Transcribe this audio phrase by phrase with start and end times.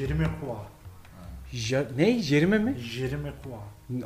[0.00, 0.56] Jerimekoa.
[1.52, 2.18] Ja, ne?
[2.22, 2.74] Jerime mi?
[2.78, 3.58] Jerimekoa.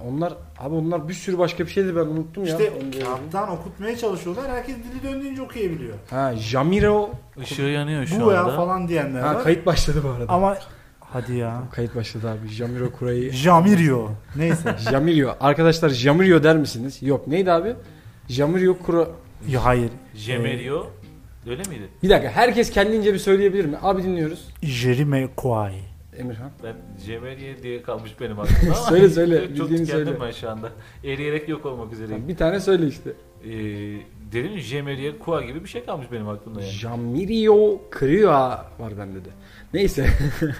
[0.09, 2.51] Onlar abi onlar bir sürü başka bir şeydi ben unuttum ya.
[2.53, 4.51] İşte Onu kağıttan okutmaya çalışıyorlar.
[4.51, 5.95] Herkes dili döndüğünce okuyabiliyor.
[6.11, 7.11] Ha Jamiro.
[7.43, 8.57] Işığı yanıyor şu Bu ya anda.
[8.57, 9.43] falan diyenler Ha var.
[9.45, 10.33] kayıt başladı bu arada.
[10.33, 10.57] Ama
[11.01, 11.63] hadi ya.
[11.73, 12.49] Kayıt başladı abi.
[12.49, 13.33] Jamiro Kura'yı.
[13.33, 14.11] Jamirio.
[14.37, 14.77] Neyse.
[14.91, 15.35] Jamirio.
[15.41, 16.99] Arkadaşlar Jamirio der misiniz?
[17.03, 17.75] Yok neydi abi?
[18.29, 19.07] Jamirio Kura.
[19.49, 19.91] ya hayır.
[20.15, 20.87] Jemerio.
[21.47, 21.89] Öyle miydi?
[22.03, 23.77] Bir dakika herkes kendince bir söyleyebilir mi?
[23.83, 24.49] Abi dinliyoruz.
[24.63, 25.81] Jerimekoai.
[26.19, 26.51] Emirhan.
[26.63, 26.75] Ben
[27.07, 29.41] Cemeriye diye kalmış benim aklımda ama Söyle, söyle.
[29.57, 30.21] Çok Bildiğini tükendim söyle.
[30.21, 30.69] ben şu anda.
[31.05, 32.29] Eriyerek yok olmak üzereyim.
[32.29, 33.11] Bir tane söyle işte.
[33.45, 33.51] Ee,
[34.33, 36.71] dedim Jemeriye Kua gibi bir şey kalmış benim aklımda yani.
[36.71, 39.29] Jamirio Kria var bende de.
[39.75, 40.07] Neyse.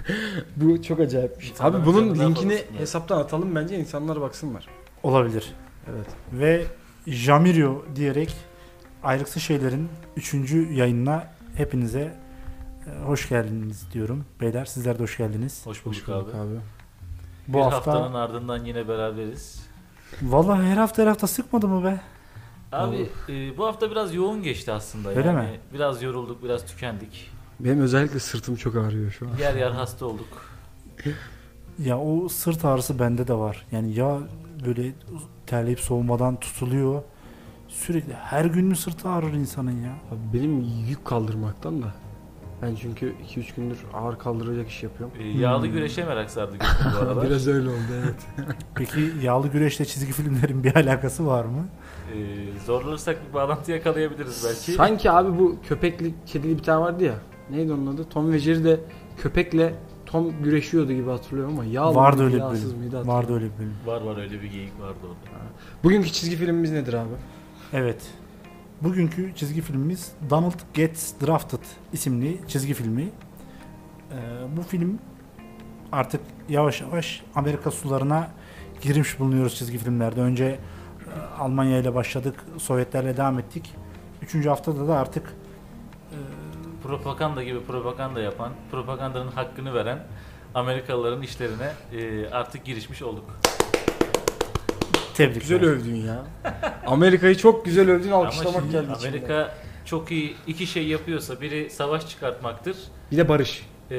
[0.57, 1.51] Bu çok acayip bir şey.
[1.51, 4.67] İnsanlar Abi bunun linkini hesaptan atalım bence insanlar baksınlar.
[5.03, 5.53] Olabilir.
[5.95, 6.07] Evet.
[6.33, 6.65] Ve
[7.07, 8.35] Jamirio diyerek
[9.05, 10.35] ayrıksı şeylerin 3.
[10.71, 12.15] yayınına hepinize
[12.87, 14.25] e, hoş geldiniz diyorum.
[14.41, 15.67] Beyler sizler de hoş geldiniz.
[15.67, 16.39] Hoş bulduk, Hoş bulduk abi.
[16.39, 16.61] abi.
[17.49, 19.67] Bu bir hafta haftanın ardından yine beraberiz.
[20.23, 22.01] vallahi her hafta her hafta sıkmadı mı be?
[22.73, 25.09] Abi e, bu hafta biraz yoğun geçti aslında.
[25.09, 25.39] Öyle yani.
[25.41, 25.61] mi?
[25.75, 27.31] Biraz yorulduk, biraz tükendik.
[27.61, 29.37] Benim özellikle sırtım çok ağrıyor şu an.
[29.37, 30.47] Yer yer hasta olduk.
[31.79, 33.67] Ya o sırt ağrısı bende de var.
[33.73, 34.19] Yani ya
[34.67, 34.93] böyle
[35.47, 37.03] terleyip soğumadan tutuluyor.
[37.75, 39.93] Sürekli her gün mü sırtı ağrır insanın ya?
[40.11, 41.87] Abi benim yük kaldırmaktan da.
[42.63, 45.17] Ben çünkü 2-3 gündür ağır kaldıracak iş yapıyorum.
[45.21, 45.73] E, yağlı Hmm.
[45.73, 47.27] güreşe merak sardı Gökhan bu aralar.
[47.27, 48.47] Biraz öyle oldu evet.
[48.75, 51.65] Peki yağlı güreşle çizgi filmlerin bir alakası var mı?
[52.15, 52.19] E,
[52.67, 54.73] zorlanırsak bir bağlantı yakalayabiliriz belki.
[54.73, 57.15] Sanki abi bu köpekli kedili bir tane vardı ya.
[57.51, 58.05] Neydi onun adı?
[58.09, 58.81] Tom ve Jerry de
[59.19, 59.75] köpekle
[60.07, 62.79] Tom güreşiyordu gibi hatırlıyorum ama yağlı Vardı mıydı, öyle bir yağsız bölüm.
[62.79, 63.07] mıydı.
[63.07, 63.75] Vardı öyle bir bölüm.
[63.87, 65.45] Var var öyle bir geyik vardı orada.
[65.85, 67.09] Bugünkü çizgi filmimiz nedir abi?
[67.73, 68.03] Evet.
[68.81, 71.59] Bugünkü çizgi filmimiz Donald Gets Drafted
[71.93, 73.03] isimli çizgi filmi.
[73.03, 74.17] Ee,
[74.57, 74.99] bu film
[75.93, 78.31] artık yavaş yavaş Amerika sularına
[78.81, 80.21] girmiş bulunuyoruz çizgi filmlerde.
[80.21, 80.59] Önce e,
[81.39, 83.75] Almanya ile başladık, Sovyetlerle devam ettik.
[84.23, 85.35] Üçüncü haftada da artık
[86.11, 86.19] e,
[86.83, 90.07] Propaganda gibi propaganda yapan, propagandanın hakkını veren
[90.55, 93.25] Amerikalıların işlerine e, artık girişmiş olduk.
[95.15, 95.41] Tebrikler.
[95.41, 96.23] Güzel övdün ya.
[96.87, 99.09] Amerika'yı çok güzel övdün Ama alkışlamak şimdi geldi içimden.
[99.09, 99.55] Amerika
[99.85, 102.77] çok iyi iki şey yapıyorsa biri savaş çıkartmaktır,
[103.13, 103.67] Bir de barış.
[103.91, 103.97] e,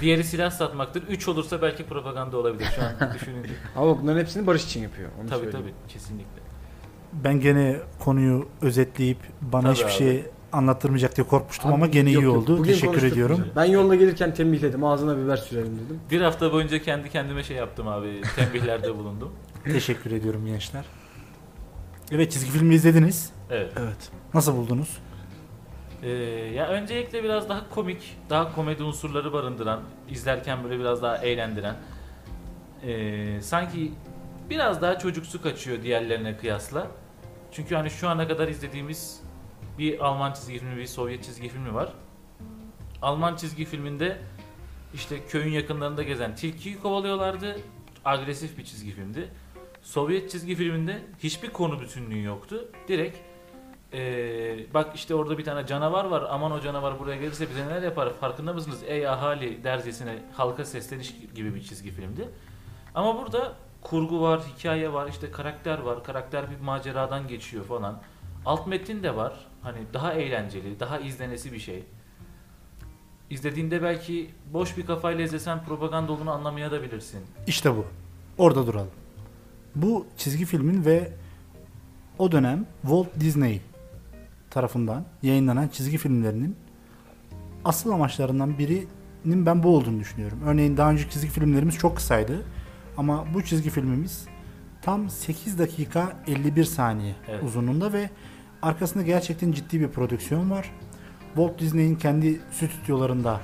[0.00, 1.02] diğeri silah satmaktır.
[1.08, 3.50] Üç olursa belki propaganda olabilir şu an düşününce.
[3.76, 5.08] Ama bunların hepsini barış için yapıyor.
[5.22, 5.66] Onu tabii söyleyeyim.
[5.82, 6.42] tabii kesinlikle.
[7.12, 9.92] Ben gene konuyu özetleyip bana Tabii hiçbir abi.
[9.92, 12.36] şey anlattırmayacak diye korkmuştum Abi, ama gene yok iyi yok.
[12.36, 12.58] oldu.
[12.58, 13.36] Bugün Teşekkür ediyorum.
[13.36, 13.50] güzel.
[13.56, 14.84] Ben yolda gelirken tembihledim.
[14.84, 16.00] Ağzına biber sürelim dedim.
[16.10, 19.32] Bir hafta boyunca kendi kendime şey yaptım abi, tembihlerde bulundum.
[19.64, 20.84] Teşekkür ediyorum gençler.
[22.10, 23.32] Evet çizgi filmi izlediniz.
[23.50, 23.72] Evet.
[23.76, 24.10] Evet.
[24.34, 24.98] Nasıl buldunuz?
[26.02, 26.08] Ee,
[26.54, 29.80] ya öncelikle biraz daha komik, daha komedi unsurları barındıran,
[30.10, 31.76] izlerken böyle biraz daha eğlendiren,
[32.86, 33.92] ee, sanki
[34.50, 36.86] biraz daha çocuksu kaçıyor diğerlerine kıyasla.
[37.52, 39.20] Çünkü hani şu ana kadar izlediğimiz
[39.78, 41.92] bir Alman çizgi filmi, bir Sovyet çizgi filmi var.
[43.02, 44.18] Alman çizgi filminde
[44.94, 47.56] işte köyün yakınlarında gezen tilkiyi kovalıyorlardı.
[48.04, 49.28] Agresif bir çizgi filmdi.
[49.82, 52.68] Sovyet çizgi filminde hiçbir konu bütünlüğü yoktu.
[52.88, 53.18] Direkt
[53.92, 56.24] ee, bak işte orada bir tane canavar var.
[56.30, 58.12] Aman o canavar buraya gelirse bize neler yapar?
[58.20, 58.78] Farkında mısınız?
[58.86, 62.28] Ey ahali dercesine halka sesleniş gibi bir çizgi filmdi.
[62.94, 66.04] Ama burada kurgu var, hikaye var, işte karakter var.
[66.04, 68.02] Karakter bir maceradan geçiyor falan.
[68.46, 69.32] Alt metin de var.
[69.62, 71.84] Hani daha eğlenceli, daha izlenesi bir şey.
[73.30, 77.20] İzlediğinde belki boş bir kafayla izlesen propaganda olduğunu anlamayabilirsin.
[77.46, 77.84] İşte bu.
[78.38, 78.90] Orada duralım.
[79.74, 81.12] Bu çizgi filmin ve
[82.18, 83.60] o dönem Walt Disney
[84.50, 86.56] tarafından yayınlanan çizgi filmlerinin
[87.64, 90.38] asıl amaçlarından birinin ben bu olduğunu düşünüyorum.
[90.46, 92.42] Örneğin daha önceki çizgi filmlerimiz çok kısaydı.
[92.96, 94.24] Ama bu çizgi filmimiz
[94.82, 97.42] tam 8 dakika 51 saniye Evet.
[97.44, 98.10] uzunluğunda ve
[98.62, 100.70] arkasında gerçekten ciddi bir prodüksiyon var.
[101.34, 103.40] Walt Disney'in kendi stüdyolarında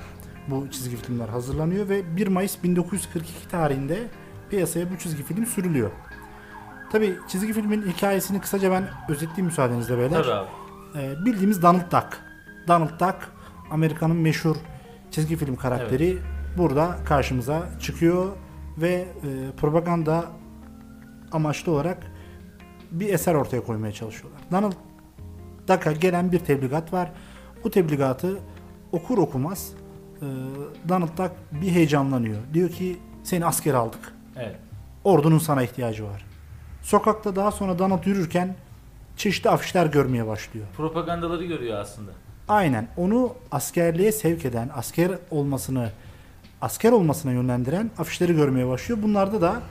[0.50, 3.98] bu çizgi filmler hazırlanıyor ve 1 Mayıs 1942 tarihinde
[4.50, 5.90] piyasaya bu çizgi film sürülüyor.
[6.93, 10.23] Tabi çizgi filmin hikayesini kısaca ben özetleyeyim müsaadenizle beyler.
[10.23, 10.49] Tabii abi.
[10.96, 12.20] Ee, bildiğimiz Donald Duck.
[12.69, 13.32] Donald Duck
[13.70, 14.56] Amerika'nın meşhur
[15.11, 16.19] çizgi film karakteri
[16.58, 18.26] burada karşımıza çıkıyor
[18.79, 19.06] ve e,
[19.56, 20.25] propaganda
[21.32, 22.12] amaçlı olarak
[22.90, 24.40] bir eser ortaya koymaya çalışıyorlar.
[24.50, 24.73] Donald
[25.69, 27.12] Duck'a gelen bir tebligat var.
[27.64, 28.38] Bu tebligatı
[28.93, 29.73] okur okumaz
[30.23, 30.26] e,
[30.88, 32.38] Donald Duck bir heyecanlanıyor.
[32.55, 34.12] Diyor ki seni asker aldık.
[34.37, 34.56] Evet.
[35.05, 36.27] Ordunun sana ihtiyacı var.
[36.88, 38.55] Sokakta daha sonra Donald yürürken
[39.17, 40.67] çeşitli afişler görmeye başlıyor.
[40.76, 42.11] Propagandaları görüyor aslında.
[42.49, 45.90] Aynen onu askerliğe sevk eden, asker olmasını
[46.61, 49.02] asker olmasına yönlendiren afişleri görmeye başlıyor.
[49.02, 49.62] Bunlarda da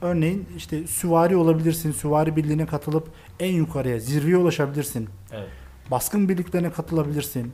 [0.00, 3.08] örneğin işte süvari olabilirsin, süvari birliğine katılıp
[3.40, 5.08] en yukarıya, zirveye ulaşabilirsin.
[5.32, 5.48] Evet.
[5.90, 7.52] Baskın birliklerine katılabilirsin.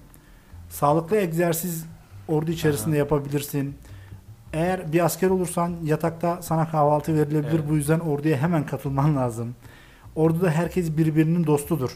[0.68, 1.86] Sağlıklı egzersiz
[2.28, 2.98] ordu içerisinde Aha.
[2.98, 3.74] yapabilirsin.
[4.52, 7.58] Eğer bir asker olursan yatakta sana kahvaltı verilebilir.
[7.58, 7.68] Evet.
[7.68, 9.54] Bu yüzden orduya hemen katılman lazım.
[10.16, 11.90] Orduda herkes birbirinin dostudur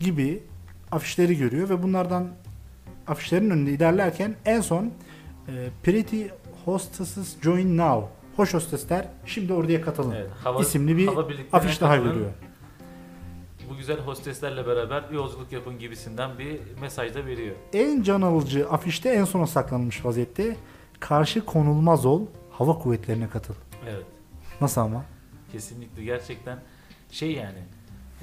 [0.00, 0.42] gibi
[0.92, 2.28] afişleri görüyor ve bunlardan
[3.06, 4.84] afişlerin önünde ilerlerken en son
[5.48, 6.22] e, Pretty
[6.64, 8.08] Hostesses Join Now.
[8.36, 10.12] Hoş hostesler şimdi orduya katılın.
[10.14, 10.30] Evet.
[10.44, 12.12] Hava, isimli bir hava Afiş daha katılın.
[12.12, 12.30] görüyor.
[13.70, 17.54] Bu güzel hosteslerle beraber yolculuk yapın gibisinden bir mesaj da veriyor.
[17.72, 20.56] En can alıcı afişte en sona saklanmış vaziyette.
[21.00, 23.54] Karşı konulmaz ol, hava kuvvetlerine katıl.
[23.88, 24.04] Evet.
[24.60, 25.04] Nasıl ama?
[25.52, 26.58] Kesinlikle gerçekten
[27.10, 27.58] şey yani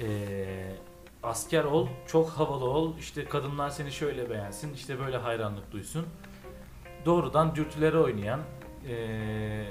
[0.00, 0.74] eee,
[1.22, 6.06] asker ol, çok havalı ol, işte kadınlar seni şöyle beğensin, işte böyle hayranlık duysun.
[7.04, 8.40] Doğrudan dürtülere oynayan
[8.88, 9.66] eee,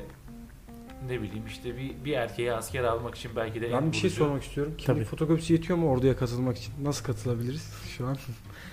[1.07, 4.09] ne bileyim işte bir, bir erkeğe asker almak için belki de en Ben bir şey
[4.09, 4.73] sormak istiyorum.
[4.77, 5.05] Kimlik Tabii.
[5.05, 6.73] fotokopisi yetiyor mu orduya katılmak için?
[6.83, 8.17] Nasıl katılabiliriz şu an?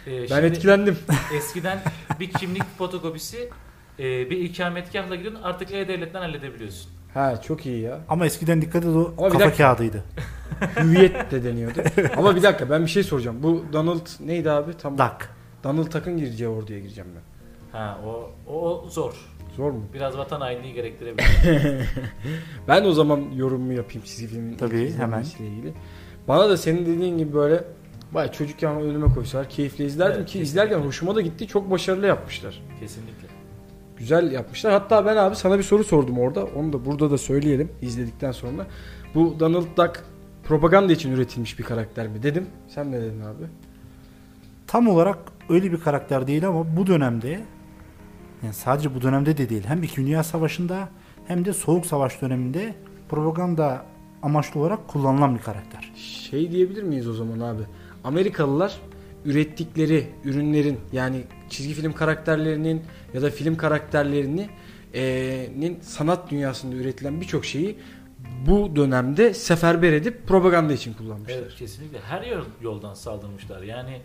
[0.07, 0.99] Eee, Ben şimdi etkilendim.
[1.37, 1.83] eskiden
[2.21, 3.51] bir kimlik fotokopisi
[4.03, 6.91] eee, bir ikametgahla gidiyordun artık E-Devlet'ten halledebiliyorsun.
[7.15, 8.01] Ha çok iyi ya.
[8.09, 9.57] Ama eskiden dikkat et o Ama bir kafa dakika.
[9.57, 10.05] kağıdıydı.
[10.81, 11.79] Hüviyet de deniyordu.
[12.17, 13.37] Ama bir dakika ben bir şey soracağım.
[13.43, 14.77] Bu Donald neydi abi?
[14.77, 15.29] Tam Dak.
[15.65, 17.23] Donald Tuck'ın gireceği orduya gireceğim ben.
[17.79, 19.13] Ha o, o zor.
[19.57, 19.85] Zor mu?
[19.95, 21.27] Biraz vatan hainliği gerektirebilir.
[22.69, 25.59] Ben o zaman yorumumu yapayım çizgi filmin Tabii, ilk izlenmesiyle hemen.
[25.59, 25.73] ilgili.
[26.29, 27.65] Bana da senin dediğin gibi böyle
[28.15, 30.51] Baya çocukken önüme koysalar keyifle izlerdim Evet, ki kesinlikle.
[30.51, 31.47] izlerken hoşuma da gitti.
[31.47, 32.63] Çok başarılı yapmışlar.
[32.81, 33.29] Kesinlikle.
[33.99, 34.73] Güzel yapmışlar.
[34.73, 36.45] Hatta ben abi sana bir soru sordum orada.
[36.45, 38.67] Onu da burada da söyleyelim izledikten sonra.
[39.15, 40.05] Bu Donald Duck
[40.45, 42.47] propaganda için üretilmiş bir karakter mi dedim.
[42.69, 43.45] Sen ne dedin abi?
[44.67, 45.19] Tam olarak
[45.49, 47.41] öyle bir karakter değil ama bu dönemde
[48.43, 49.97] yani sadece bu dönemde de değil hem 2.
[49.97, 50.89] Dünya Savaşı'nda
[51.27, 52.75] hem de Soğuk Savaş döneminde
[53.09, 53.85] propaganda
[54.23, 55.93] amaçlı olarak kullanılan bir karakter.
[56.31, 57.63] Şey diyebilir miyiz o zaman abi?
[58.05, 58.81] Amerikalılar
[59.25, 61.21] ürettikleri ürünlerin yani
[61.51, 62.83] çizgi film karakterlerinin
[63.15, 64.49] ya da film karakterlerinin
[64.95, 67.79] eee, nin sanat dünyasında üretilen birçok şeyi
[68.47, 71.39] bu dönemde seferber edip propaganda için kullanmışlar.
[71.39, 73.63] Evet kesinlikle her yol- yoldan saldırmışlar.
[73.63, 74.01] Yani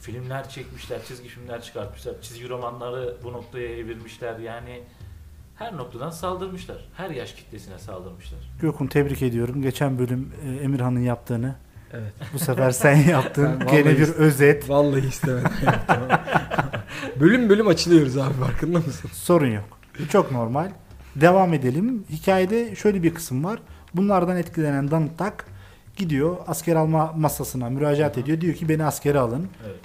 [0.00, 4.38] filmler çekmişler, çizgi filmler çıkartmışlar, çizgi romanları bu noktaya evirmişler.
[4.38, 4.80] Yani
[5.56, 6.88] her noktadan saldırmışlar.
[6.96, 8.38] Her yaş kitlesine saldırmışlar.
[8.60, 9.62] Gökhan tebrik ediyorum.
[9.62, 10.32] Geçen bölüm
[10.62, 11.54] Emirhan'ın yaptığını
[11.94, 12.12] Evet.
[12.34, 13.60] bu sefer sen yaptın.
[13.60, 14.70] Ben Gene bir özet.
[14.70, 15.50] Vallahi istemedim.
[17.20, 19.10] bölüm bölüm açılıyoruz abi farkında mısın?
[19.12, 19.64] Sorun yok.
[20.00, 20.70] Bu çok normal.
[21.16, 22.04] Devam edelim.
[22.10, 23.58] Hikayede şöyle bir kısım var.
[23.94, 25.44] Bunlardan etkilenen Donald Duck
[25.96, 28.40] gidiyor asker alma masasına müracaat ediyor.
[28.40, 29.48] Diyor ki beni askere alın.
[29.66, 29.76] Evet.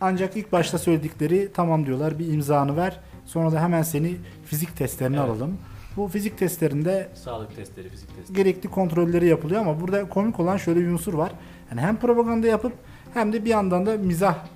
[0.00, 3.00] Ancak ilk başta söyledikleri tamam diyorlar bir imzanı ver.
[3.26, 4.16] Sonra da hemen seni
[4.46, 5.28] fizik testlerine Evet.
[5.28, 5.58] alalım.
[5.96, 8.36] Bu fizik testlerinde Sağlık testleri, fizik testleri.
[8.36, 11.32] gerekli kontrolleri yapılıyor ama burada komik olan şöyle bir unsur var.
[11.70, 12.72] Yani hem propaganda yapıp
[13.14, 14.46] hem de bir yandan da mizah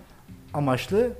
[0.55, 1.11] amaçlı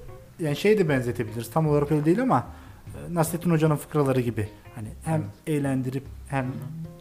[0.41, 1.51] yani şey de benzetebiliriz.
[1.51, 2.47] Tam olarak öyle değil ama
[2.87, 4.49] e, Nasrettin Hoca'nın fıkraları gibi.
[4.75, 6.47] Hani hem eğlendirip hem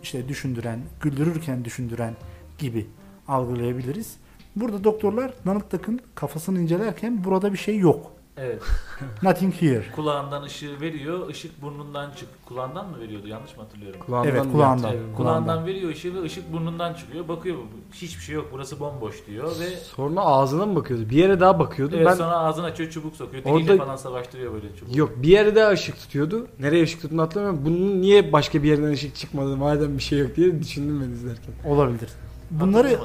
[0.04, 2.13] işte düşündüren, güldürürken düşündüren
[2.57, 2.88] gibi
[3.27, 4.18] algılayabiliriz.
[4.56, 5.33] Burada doktorlar
[5.71, 8.19] Duck'ın kafasını incelerken burada bir şey yok.
[8.42, 8.62] Evet.
[9.24, 9.84] Nothing here.
[9.96, 12.30] Kulağından ışığı veriyor, ışık burnundan çık.
[12.46, 13.28] Kulağından mı veriyordu?
[13.28, 14.00] Yanlış mı hatırlıyorum?
[14.00, 14.92] Kulağından Evet, kulağından.
[14.94, 15.44] Evet, kulağından.
[15.44, 17.28] kulağından veriyor ışığı ve ışık burnundan çıkıyor.
[17.28, 17.58] Bakıyor
[17.94, 21.10] hiçbir şey yok burası bomboş diyor ve Sonra ağzına mı bakıyordu?
[21.10, 21.96] Bir yere daha bakıyordu.
[21.98, 23.44] evet, ben sonra ağzını açıyor çubuk sokuyor.
[23.44, 24.96] Diliyle Orada- falan savaştırıyor böyle çubuk.
[24.96, 26.48] Yok bir yere daha ışık tutuyordu.
[26.60, 27.66] Nereye ışık tuttuğunu hatırlamıyorum.
[27.66, 31.54] Bunun niye başka bir yerden ışık çıkmadı madem bir şey yok diye düşündüm ben izlerken.
[31.66, 32.10] Olabilir.
[32.52, 33.00] Bunları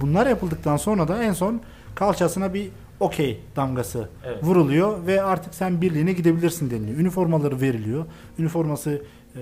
[0.00, 1.60] bunlar yapıldıktan sonra da en son
[1.94, 4.44] kalçasına bir okey damgası Evet.
[4.44, 6.98] vuruluyor ve artık sen birliğine gidebilirsin deniliyor.
[6.98, 8.04] Üniformaları veriliyor.
[8.38, 9.02] Üniforması
[9.36, 9.40] e,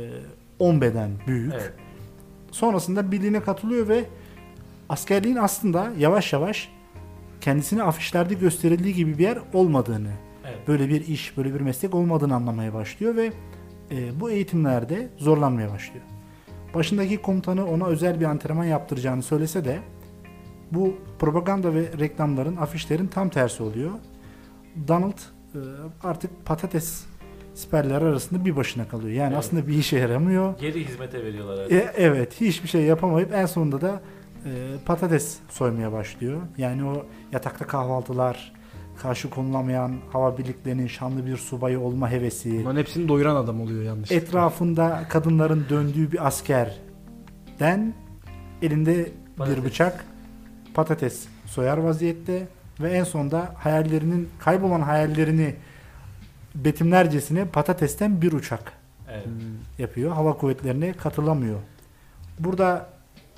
[0.59, 1.53] 10 beden büyük.
[1.55, 1.73] Evet.
[2.51, 4.05] Sonrasında birliğine katılıyor ve
[4.89, 6.69] askerliğin aslında yavaş yavaş
[7.41, 10.11] kendisini afişlerde gösterildiği gibi bir yer olmadığını,
[10.45, 10.69] Evet.
[10.69, 13.33] böyle bir iş, böyle bir meslek olmadığını anlamaya başlıyor ve
[13.91, 16.05] e, bu eğitimlerde zorlanmaya başlıyor.
[16.75, 19.79] Başındaki komutanı ona özel bir antrenman yaptıracağını söylese de
[20.75, 23.90] bu propaganda ve reklamların, afişlerin tam tersi oluyor.
[24.88, 25.19] Donald
[25.54, 25.59] e,
[26.02, 27.04] artık patates
[27.54, 29.11] siperleri arasında bir başına kalıyor.
[29.12, 29.38] Yani Evet.
[29.38, 30.59] aslında bir işe yaramıyor.
[30.59, 31.73] Geri hizmete veriyorlar artık.
[31.73, 34.00] E, evet, hiçbir şey yapamayıp en sonunda da
[34.45, 34.50] e,
[34.87, 36.40] patates soymaya başlıyor.
[36.59, 38.52] Yani o yatakta kahvaltılar,
[39.02, 44.11] karşı konulamayan hava birliklerinin şanlı bir subayı olma hevesi, Bunların hepsini doyuran adam oluyor yanlış.
[44.12, 47.95] etrafında kadınların döndüğü bir askerden
[48.62, 49.59] elinde Patates.
[49.59, 50.04] bir bıçak
[50.75, 52.49] patates soyar vaziyette
[52.81, 55.54] ve en sonunda hayallerinin kaybolan hayallerini
[56.54, 58.73] betimlercesine patatesten bir uçak
[59.12, 59.26] Evet.
[59.26, 59.33] Hmm.
[59.78, 60.12] yapıyor.
[60.12, 61.59] Hava kuvvetlerine katılamıyor.
[62.38, 62.88] Burada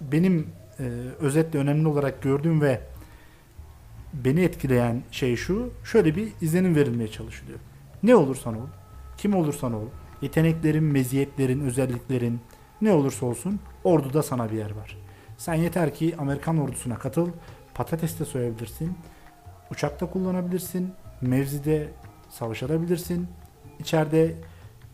[0.01, 0.47] benim
[0.79, 0.83] e,
[1.21, 2.81] özetle önemli olarak gördüğüm ve
[4.13, 5.71] beni etkileyen şey şu.
[5.85, 7.59] Şöyle bir izlenim verilmeye çalışılıyor.
[8.03, 8.67] Ne olursan ol,
[9.19, 9.87] kim olursan ol,
[10.23, 12.41] yeteneklerin, meziyetlerin, özelliklerin
[12.81, 14.99] ne olursa olsun orduda sana bir yer var.
[15.39, 17.29] Sen yeter ki Amerikan ordusuna katıl,
[17.75, 18.99] patates de soyabilirsin,
[19.71, 21.89] uçakta kullanabilirsin, mevzide
[22.29, 23.29] savaşabilirsin,
[23.79, 24.35] içeride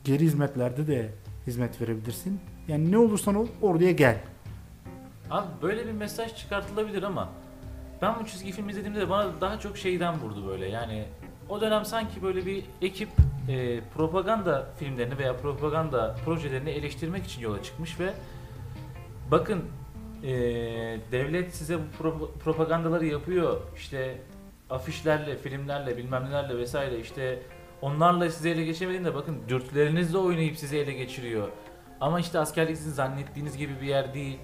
[0.04, 1.10] geri hizmetlerde de
[1.46, 2.40] hizmet verebilirsin.
[2.68, 4.18] Yani ne olursan ol oraya gel.
[5.30, 7.28] Abi böyle bir mesaj çıkartılabilir ama
[8.02, 10.68] ben bu çizgi film izlediğimde de bana daha çok şeyden vurdu böyle.
[10.68, 11.04] Yani
[11.48, 13.08] o dönem sanki böyle bir ekip
[13.48, 18.12] e, propaganda filmlerini veya propaganda projelerini eleştirmek için yola çıkmış ve
[19.30, 19.64] bakın
[20.22, 20.30] e,
[21.12, 23.60] devlet size bu pro- propagandaları yapıyor.
[23.76, 24.18] İşte
[24.70, 27.42] afişlerle, filmlerle, bilmem nelerle vesaire işte
[27.82, 31.48] onlarla sizi ele geçemediğinde bakın dürtülerinizle oynayıp sizi ele geçiriyor.
[32.00, 34.38] Ama işte askerlik sizin zannettiğiniz gibi bir yer değil.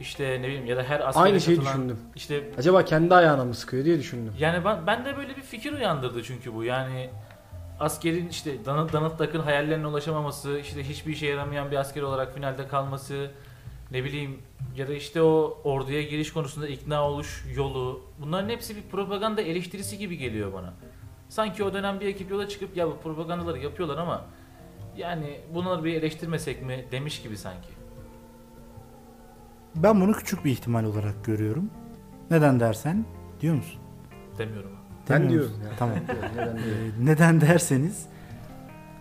[0.00, 1.98] İşte ne bileyim ya da her askere Aynı şeyi katılan- düşündüm.
[2.16, 4.32] İşte Acaba kendi ayağına mı sıkıyor diye düşündüm.
[4.38, 6.64] yani ben, ben de böyle bir fikir uyandırdı çünkü bu.
[6.64, 7.10] Yani
[7.80, 12.68] askerin işte Donald, Donald Duck'ın hayallerine ulaşamaması, işte hiçbir işe yaramayan bir asker olarak finalde
[12.68, 13.30] kalması,
[13.92, 14.38] ne bileyim
[14.76, 18.00] ya da işte o orduya giriş konusunda ikna oluş yolu.
[18.20, 20.74] Bunların hepsi bir propaganda eleştirisi gibi geliyor bana.
[21.28, 24.24] Sanki o dönem bir ekip yola çıkıp ya bu propagandaları yapıyorlar ama
[24.96, 27.68] yani bunları bir eleştirmesek mi demiş gibi sanki.
[29.76, 31.70] Ben bunu küçük bir ihtimal olarak görüyorum.
[32.30, 33.04] Neden dersen
[33.40, 33.80] diyor musun?
[34.38, 34.70] Demiyorum.
[35.10, 35.70] Ben Demiyor diyorum musun?
[35.70, 35.76] ya.
[35.78, 35.96] Tamam.
[36.36, 36.92] Neden Ee, diyorum.
[37.00, 38.06] neden derseniz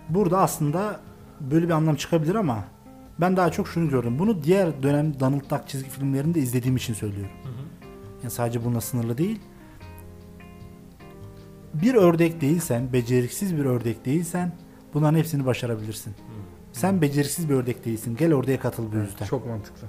[0.09, 0.99] burada aslında
[1.41, 2.63] böyle bir anlam çıkabilir ama
[3.19, 4.19] ben daha çok şunu gördüm.
[4.19, 7.31] Bunu diğer dönem Donald Duck çizgi filmlerinde izlediğim için söylüyorum.
[7.43, 7.87] Hı hı.
[8.23, 9.39] Yani sadece bununla sınırlı değil.
[11.73, 14.51] Bir ördek değilsen, beceriksiz bir ördek değilsen
[14.93, 16.11] bunların hepsini başarabilirsin.
[16.11, 16.15] Hı.
[16.73, 18.15] Sen beceriksiz bir ördek değilsin.
[18.19, 19.25] Gel oraya katıl bu yüzden.
[19.25, 19.87] Çok mantıklı.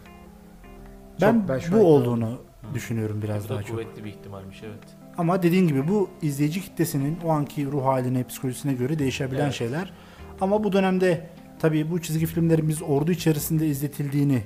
[1.21, 2.75] ben, çok- ben şu bu an- olduğunu Hı.
[2.75, 3.71] düşünüyorum biraz Bu da daha çok.
[3.77, 4.79] kuvvetli bir ihtimalmiş evet.
[5.19, 9.55] Ama dediğin gibi bu izleyici kitlesinin o anki ruh haline, psikolojisine göre değişebilen Evet.
[9.55, 9.93] şeyler.
[10.41, 11.27] Ama bu dönemde
[11.63, 14.43] tabii bu çizgi filmlerimiz ordu içerisinde izletildiğini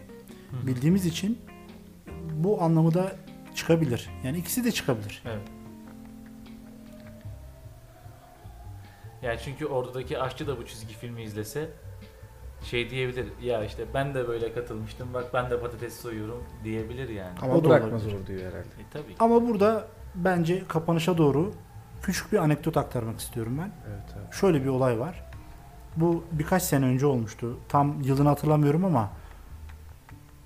[0.50, 1.38] Hı bildiğimiz için
[2.34, 3.12] bu anlamı da
[3.54, 4.10] çıkabilir.
[4.24, 5.22] Yani ikisi de çıkabilir.
[5.26, 5.42] Evet.
[9.22, 11.68] Yani çünkü ordudaki aşçı da bu çizgi filmi izlese
[12.64, 13.26] şey diyebilir.
[13.42, 15.14] Ya işte ben de böyle katılmıştım.
[15.14, 17.38] Bak ben de patates soyuyorum diyebilir yani.
[17.42, 18.58] Ama O da bırakmaz olur diyor herhalde.
[18.58, 19.08] E tabii.
[19.08, 19.16] ki.
[19.18, 21.52] Ama burada bence kapanışa doğru
[22.02, 23.70] küçük bir anekdot aktarmak istiyorum ben.
[23.88, 24.36] Evet abi.
[24.36, 25.26] Şöyle bir olay var.
[25.96, 27.58] Bu birkaç sene önce olmuştu.
[27.68, 29.10] Tam yılını hatırlamıyorum ama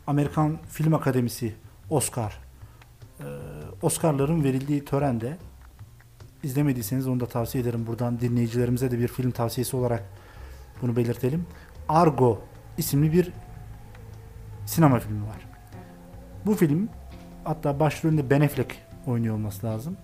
[0.07, 1.55] Amerikan Film Akademisi
[1.91, 2.39] Oscar
[3.21, 3.25] e,
[3.83, 5.37] Oscar'ların verildiği törende
[6.43, 7.87] izlemediyseniz onu da tavsiye ederim.
[7.87, 10.05] Buradan dinleyicilerimize de bir film tavsiyesi olarak
[10.83, 11.47] bunu belirtelim.
[11.89, 12.43] Argo
[12.79, 13.33] isimli bir
[14.67, 15.47] sinema filmi var.
[16.47, 16.89] Bu film
[17.45, 18.77] hatta başrolünde Ben Affleck
[19.07, 19.97] oynuyor olması lazım.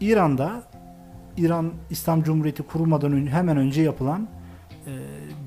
[0.00, 0.62] İran'da
[1.36, 4.28] İran İslam Cumhuriyeti kurulmadan önce hemen önce yapılan
[4.86, 4.92] e,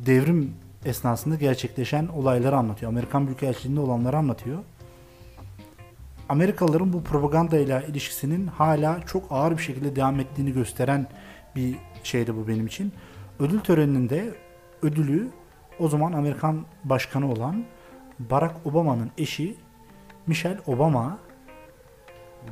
[0.06, 0.54] devrim
[0.86, 2.92] esnasında gerçekleşen olayları anlatıyor.
[2.92, 4.60] Amerikan Büyükelçiliğinde olanları anlatıyor.
[6.30, 11.08] Amerikalıların bu propaganda ile ilişkisinin hala çok ağır bir şekilde devam ettiğini gösteren
[11.56, 12.94] bir şeydi bu benim için.
[13.40, 14.34] Ödül töreninde
[14.82, 15.28] ödülü
[15.80, 17.64] o zaman Amerikan başkanı olan
[18.20, 19.56] Barack Obama'nın eşi
[20.28, 21.18] Michelle Obama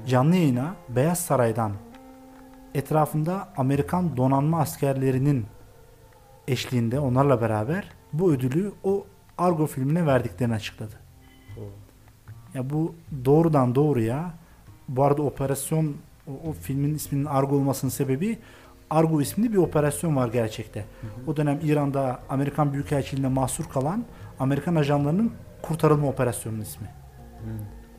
[0.08, 1.72] canlı yayına Beyaz Saray'dan
[2.75, 5.46] etrafında Amerikan donanma askerlerinin
[6.48, 9.05] eşliğinde onlarla beraber bu ödülü o
[9.38, 10.96] Argo filmine verdiklerini açıkladı.
[12.53, 14.34] Ya bu doğrudan doğruya
[14.89, 15.96] bu arada operasyon
[16.27, 18.38] o, o filmin isminin Argo olmasının sebebi
[18.89, 20.86] Argo isimli bir operasyon var gerçekte.
[21.27, 24.05] O dönem İran'da Amerikan Büyükelçiliğine mahsur kalan
[24.39, 26.88] Amerikan ajanlarının kurtarılma operasyonunun ismi.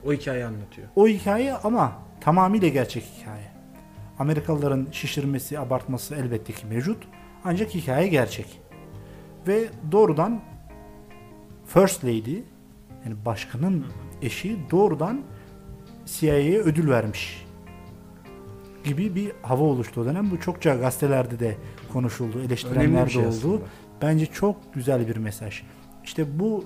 [0.06, 0.88] O hikayeyi anlatıyor.
[0.96, 3.55] O hikaye ama tamamıyla gerçek hikaye.
[4.18, 7.08] Amerikalıların şişirmesi, abartması elbette ki mevcut.
[7.44, 8.60] Ancak hikaye gerçek.
[9.48, 10.40] Ve doğrudan
[11.66, 12.36] First Lady
[13.04, 13.86] yani başkanın
[14.22, 15.20] eşi doğrudan
[16.06, 17.46] CIA'ye ödül vermiş
[18.84, 20.30] gibi bir hava oluştu o dönem.
[20.30, 21.56] Bu çokça gazetelerde de
[21.92, 23.36] konuşuldu, eleştirenler şey de oldu.
[23.36, 23.58] aslında.
[24.02, 25.62] Bence çok güzel bir mesaj.
[26.04, 26.64] İşte bu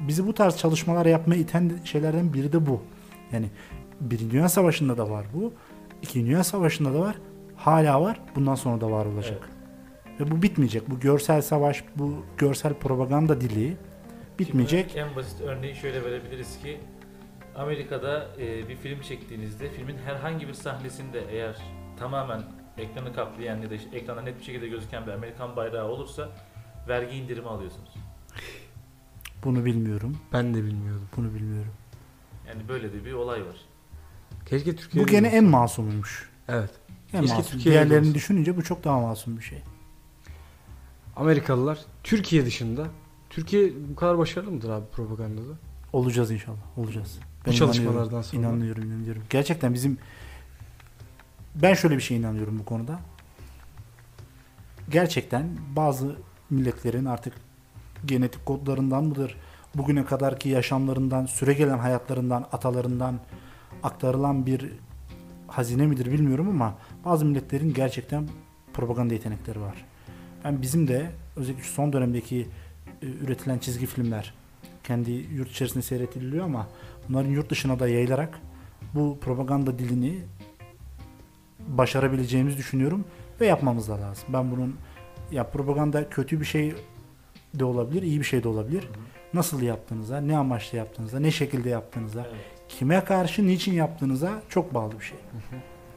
[0.00, 2.80] bizi bu tarz çalışmalar yapmaya iten şeylerden biri de bu.
[3.32, 3.46] Yani
[4.00, 5.52] Birinci Dünya Savaşı'nda da var bu.
[6.02, 7.16] İkinci Dünya Savaşı'nda da var.
[7.56, 8.20] Hala var.
[8.34, 9.48] Bundan sonra da var olacak.
[10.20, 10.90] Ve bu bitmeyecek.
[10.90, 13.76] Bu görsel savaş, bu görsel propaganda dili
[14.38, 14.90] bitmeyecek.
[14.90, 16.80] Şimdi en basit örneği şöyle verebiliriz ki
[17.56, 21.56] Amerika'da e, bir film çektiğinizde filmin herhangi bir sahnesinde eğer
[21.98, 22.42] tamamen
[22.78, 26.28] ekranı kaplayan ya da işte ekranda net bir şekilde gözüken bir Amerikan bayrağı olursa
[26.88, 27.94] vergi indirimi alıyorsunuz.
[29.44, 30.16] Bunu bilmiyorum.
[30.32, 31.08] Ben de bilmiyordum.
[31.16, 31.72] Bunu bilmiyorum.
[32.48, 33.56] Yani böyle de bir olay var.
[34.50, 36.30] Keşke Türkiye'de Bu gene en masumuymuş.
[36.48, 36.70] Evet.
[37.12, 37.52] En Keşke masum.
[37.52, 38.14] Türkiye'de de Diğerlerini olsa.
[38.14, 39.62] düşününce bu çok daha masum bir şey.
[41.16, 42.86] Amerikalılar Türkiye dışında
[43.30, 45.52] Türkiye bu kadar başarılı mıdır abi propagandada?
[45.92, 46.78] Olacağız inşallah.
[46.78, 47.18] Olacağız.
[47.46, 48.42] Bu çalışmalardan sonra.
[48.42, 49.22] İnanıyorum, inanıyorum.
[49.30, 49.98] Gerçekten bizim
[51.54, 53.00] ben şöyle bir şey inanıyorum bu konuda.
[54.90, 56.16] Gerçekten bazı
[56.50, 57.34] milletlerin artık
[58.04, 59.36] genetik kodlarından mıdır?
[59.74, 63.20] Bugüne kadarki yaşamlarından, süregelen hayatlarından, atalarından
[63.82, 64.72] aktarılan bir
[65.46, 68.28] hazine midir bilmiyorum ama bazı milletlerin gerçekten
[68.72, 69.84] propaganda yetenekleri var.
[70.44, 72.46] Ben bizim de özellikle son dönemdeki
[73.02, 74.34] e, üretilen çizgi filmler
[74.84, 76.68] kendi yurt içerisinde seyretiliyor ama
[77.08, 78.40] bunların yurt dışına da yayılarak
[78.94, 80.18] bu propaganda dilini
[81.68, 83.04] başarabileceğimizi düşünüyorum
[83.40, 84.24] ve yapmamız da lazım.
[84.28, 84.76] Ben bunun
[85.30, 86.74] ya propaganda kötü bir şey
[87.54, 88.88] de olabilir, iyi bir şey de olabilir.
[89.34, 92.59] Nasıl yaptığınıza, ne amaçla yaptığınıza, ne şekilde yaptığınıza, Evet.
[92.78, 95.18] Kime karşı, niçin yaptığınıza çok bağlı bir şey.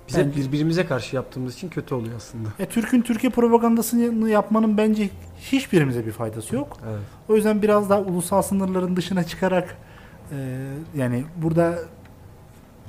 [0.07, 2.49] Biz hep Bence- birbirimize karşı yaptığımız için kötü oluyor aslında.
[2.59, 5.09] E, Türk'ün Türkiye propagandasını yapmanın bence
[5.41, 6.77] hiçbirimize bir faydası yok.
[6.89, 7.01] Evet.
[7.29, 9.77] O yüzden biraz daha ulusal sınırların dışına çıkarak
[10.31, 11.79] e, yani burada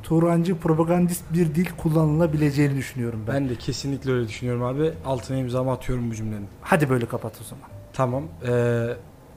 [0.02, 3.34] Turancı propagandist bir dil kullanılabileceğini düşünüyorum ben.
[3.34, 4.92] Ben de kesinlikle öyle düşünüyorum abi.
[5.04, 6.48] Altına imzamı atıyorum bu cümlenin.
[6.60, 7.64] Hadi böyle kapat o zaman.
[7.92, 8.22] Tamam.
[8.48, 8.86] Ee,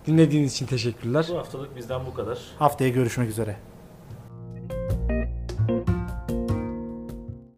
[0.08, 1.25] dinlediğiniz için teşekkürler.
[1.30, 2.39] Bu haftalık bizden bu kadar.
[2.60, 3.56] Haftaya görüşmek üzere.